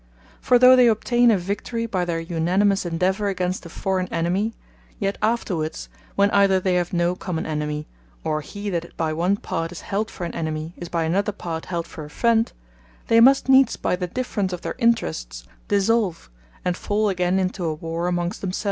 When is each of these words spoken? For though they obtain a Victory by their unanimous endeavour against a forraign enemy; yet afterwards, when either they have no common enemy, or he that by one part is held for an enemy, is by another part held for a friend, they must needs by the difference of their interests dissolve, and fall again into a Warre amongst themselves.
For 0.39 0.57
though 0.57 0.75
they 0.75 0.87
obtain 0.87 1.29
a 1.29 1.37
Victory 1.37 1.85
by 1.85 2.05
their 2.05 2.19
unanimous 2.19 2.87
endeavour 2.87 3.27
against 3.27 3.67
a 3.67 3.69
forraign 3.69 4.07
enemy; 4.07 4.55
yet 4.97 5.15
afterwards, 5.21 5.89
when 6.15 6.31
either 6.31 6.59
they 6.59 6.73
have 6.73 6.91
no 6.91 7.13
common 7.13 7.45
enemy, 7.45 7.85
or 8.23 8.41
he 8.41 8.71
that 8.71 8.97
by 8.97 9.13
one 9.13 9.37
part 9.37 9.71
is 9.71 9.81
held 9.81 10.09
for 10.09 10.23
an 10.25 10.33
enemy, 10.33 10.73
is 10.75 10.89
by 10.89 11.03
another 11.03 11.31
part 11.31 11.65
held 11.65 11.85
for 11.85 12.03
a 12.03 12.09
friend, 12.09 12.51
they 13.09 13.19
must 13.19 13.47
needs 13.47 13.75
by 13.75 13.95
the 13.95 14.07
difference 14.07 14.51
of 14.51 14.61
their 14.61 14.73
interests 14.79 15.43
dissolve, 15.67 16.31
and 16.65 16.75
fall 16.75 17.07
again 17.07 17.37
into 17.37 17.63
a 17.63 17.75
Warre 17.75 18.07
amongst 18.07 18.41
themselves. 18.41 18.59